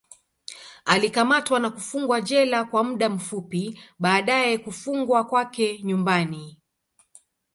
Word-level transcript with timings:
Alikamatwa 0.85 1.59
na 1.59 1.69
kufungwa 1.69 2.21
jela 2.21 2.63
kwa 2.63 2.83
muda 2.83 3.17
fupi, 3.17 3.79
baadaye 3.99 4.57
kufungwa 4.57 5.23
kwake 5.25 5.79
nyumbani. 5.83 6.59